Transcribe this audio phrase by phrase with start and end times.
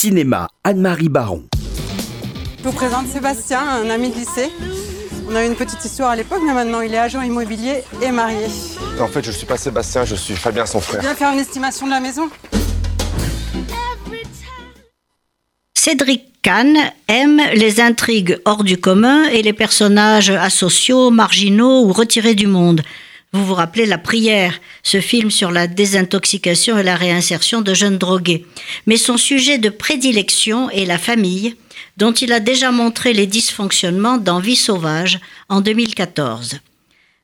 [0.00, 1.42] Cinéma, Anne-Marie Baron.
[2.58, 4.48] Je vous présente Sébastien, un ami de lycée.
[5.28, 8.12] On a eu une petite histoire à l'époque, mais maintenant il est agent immobilier et
[8.12, 8.46] marié.
[9.00, 11.00] En fait, je suis pas Sébastien, je suis Fabien, son frère.
[11.00, 12.30] Viens faire une estimation de la maison.
[15.74, 16.76] Cédric Kahn
[17.08, 22.82] aime les intrigues hors du commun et les personnages asociaux, marginaux ou retirés du monde.
[23.32, 27.98] Vous vous rappelez La prière, ce film sur la désintoxication et la réinsertion de jeunes
[27.98, 28.46] drogués.
[28.86, 31.54] Mais son sujet de prédilection est la famille,
[31.98, 36.60] dont il a déjà montré les dysfonctionnements dans Vie sauvage en 2014.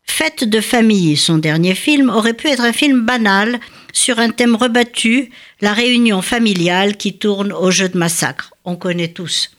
[0.07, 3.59] Fête de famille, son dernier film, aurait pu être un film banal
[3.95, 5.31] sur un thème rebattu,
[5.63, 8.53] la réunion familiale qui tourne au jeu de massacre.
[8.67, 9.54] On connaît tous.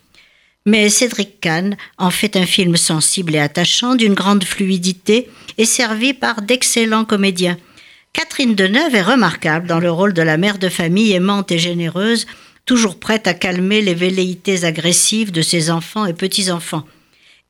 [0.67, 5.29] Mais Cédric Kahn en fait un film sensible et attachant, d'une grande fluidité
[5.59, 7.57] et servi par d'excellents comédiens.
[8.13, 12.25] Catherine Deneuve est remarquable dans le rôle de la mère de famille aimante et généreuse,
[12.65, 16.85] toujours prête à calmer les velléités agressives de ses enfants et petits-enfants.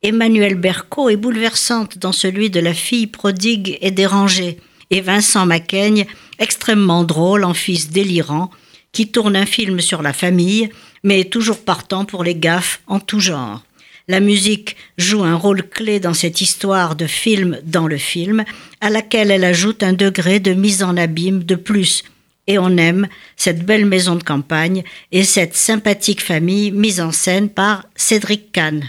[0.03, 4.57] Emmanuelle Berco est bouleversante dans celui de la fille prodigue et dérangée,
[4.91, 6.05] et Vincent Macaigne,
[6.37, 8.51] extrêmement drôle en fils délirant,
[8.91, 10.69] qui tourne un film sur la famille,
[11.05, 13.63] mais toujours partant pour les gaffes en tout genre.
[14.07, 18.43] La musique joue un rôle clé dans cette histoire de film dans le film,
[18.81, 22.03] à laquelle elle ajoute un degré de mise en abîme de plus.
[22.47, 27.49] Et on aime cette belle maison de campagne et cette sympathique famille mise en scène
[27.49, 28.83] par Cédric Kahn.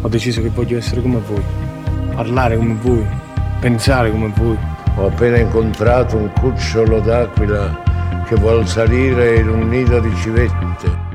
[0.00, 1.42] Ho deciso che voglio essere come voi.
[2.18, 3.06] parlare come voi,
[3.60, 4.56] pensare come voi.
[4.96, 11.06] Ho appena incontrato un cucciolo d'aquila che vuol salire in un nido di civette.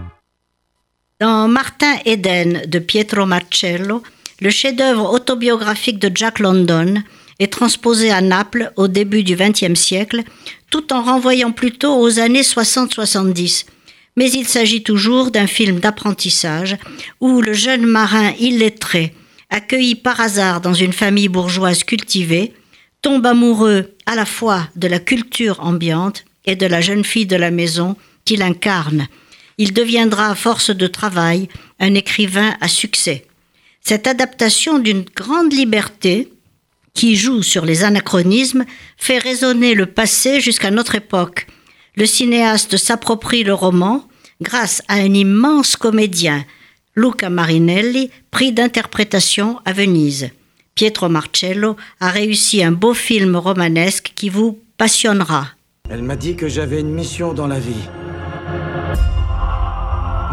[1.17, 4.03] Dans Martin Eden de Pietro Marcello,
[4.39, 7.01] le chef-d'œuvre autobiographique de Jack London
[7.39, 10.23] est transposé à Naples au début du XXe siècle,
[10.69, 13.65] tout en renvoyant plutôt aux années 60-70.
[14.15, 16.77] Mais il s'agit toujours d'un film d'apprentissage
[17.19, 19.13] où le jeune marin illettré
[19.53, 22.53] accueilli par hasard dans une famille bourgeoise cultivée,
[23.03, 27.35] tombe amoureux à la fois de la culture ambiante et de la jeune fille de
[27.35, 29.07] la maison qu'il incarne.
[29.59, 31.49] Il deviendra, à force de travail,
[31.79, 33.25] un écrivain à succès.
[33.81, 36.33] Cette adaptation d'une grande liberté,
[36.95, 38.65] qui joue sur les anachronismes,
[38.97, 41.45] fait résonner le passé jusqu'à notre époque.
[41.95, 44.07] Le cinéaste s'approprie le roman
[44.41, 46.43] grâce à un immense comédien,
[46.95, 50.29] Luca Marinelli, prix d'interprétation à Venise.
[50.75, 55.47] Pietro Marcello a réussi un beau film romanesque qui vous passionnera.
[55.89, 57.89] Elle m'a dit que j'avais une mission dans la vie.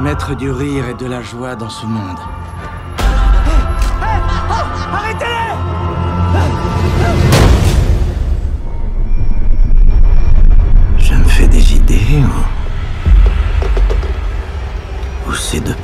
[0.00, 2.19] Mettre du rire et de la joie dans ce monde.
[4.93, 6.79] Arrêtez-les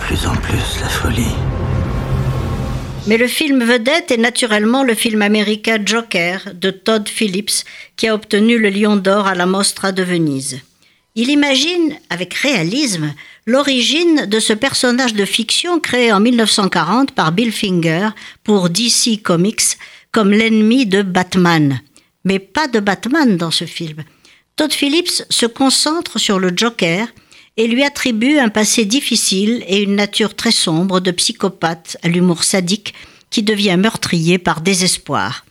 [0.07, 1.35] plus en plus la folie.
[3.09, 7.65] Mais le film vedette est naturellement le film américain Joker de Todd Phillips
[7.97, 10.61] qui a obtenu le Lion d'Or à la Mostra de Venise.
[11.17, 13.15] Il imagine, avec réalisme,
[13.47, 18.11] l'origine de ce personnage de fiction créé en 1940 par Bill Finger
[18.45, 19.77] pour DC Comics
[20.13, 21.81] comme l'ennemi de Batman.
[22.25, 24.05] Mais pas de Batman dans ce film.
[24.55, 27.09] Todd Phillips se concentre sur le Joker,
[27.57, 32.45] et lui attribue un passé difficile et une nature très sombre de psychopathe à l'humour
[32.45, 32.95] sadique
[33.31, 35.45] qui devient meurtrier par désespoir.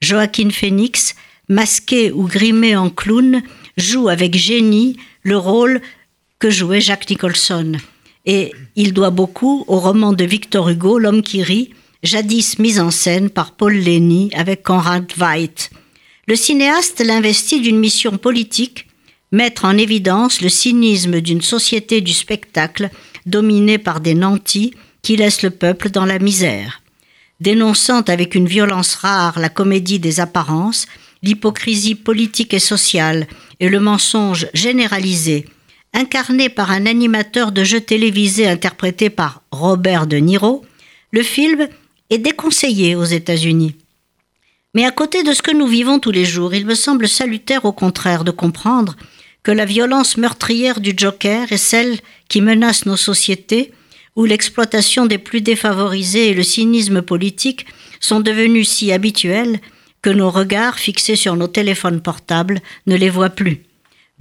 [0.00, 1.14] Joaquin Phoenix,
[1.48, 3.42] masqué ou grimé en clown,
[3.76, 5.80] joue avec génie le rôle
[6.38, 7.72] que jouait Jack Nicholson.
[8.26, 11.70] Et il doit beaucoup au roman de Victor Hugo, L'homme qui rit,
[12.02, 15.70] jadis mis en scène par Paul Lenny avec Conrad Veidt.
[16.26, 18.86] Le cinéaste l'investit d'une mission politique
[19.32, 22.90] mettre en évidence le cynisme d'une société du spectacle
[23.26, 26.82] dominée par des nantis qui laissent le peuple dans la misère.
[27.40, 30.86] Dénonçant avec une violence rare la comédie des apparences,
[31.22, 33.26] l'hypocrisie politique et sociale
[33.60, 35.46] et le mensonge généralisé,
[35.94, 40.64] incarné par un animateur de jeux télévisés interprété par Robert De Niro,
[41.12, 41.68] le film
[42.10, 43.74] est déconseillé aux États-Unis.
[44.74, 47.64] Mais à côté de ce que nous vivons tous les jours, il me semble salutaire
[47.64, 48.96] au contraire de comprendre
[49.42, 51.98] que la violence meurtrière du Joker est celle
[52.28, 53.72] qui menace nos sociétés,
[54.16, 57.66] où l'exploitation des plus défavorisés et le cynisme politique
[58.00, 59.60] sont devenus si habituels
[60.02, 63.62] que nos regards fixés sur nos téléphones portables ne les voient plus.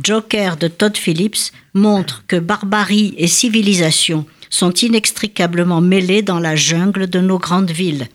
[0.02, 7.08] Joker de Todd Phillips montre que barbarie et civilisation sont inextricablement mêlés dans la jungle
[7.08, 8.08] de nos grandes villes.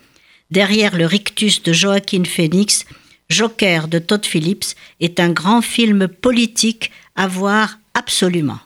[0.50, 2.86] Derrière le rictus de Joaquin Phoenix,
[3.34, 8.60] Joker de Todd Phillips est un grand film politique à voir absolument.